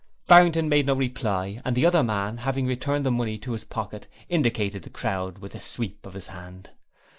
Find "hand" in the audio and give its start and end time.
6.25-6.71